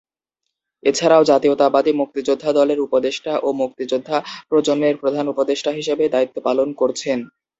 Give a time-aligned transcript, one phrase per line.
[0.83, 4.17] এছাড়াও জাতীয়তাবাদী মুক্তিযোদ্ধা দলের উপদেষ্টা ও মুক্তিযোদ্ধা
[4.49, 7.19] প্রজন্মের প্রধান উপদেষ্টা হিসেবে দায়িত্ব পালন করছেন।